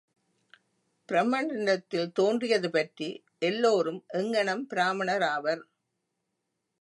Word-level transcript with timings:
பிரமனிடத்துத் 1.09 2.11
தோன்றியது 2.11 2.69
பற்றி 2.69 3.23
எல்லோரும் 3.39 4.05
எங்ஙனம் 4.13 4.65
பிராமணராவர்? 4.69 5.61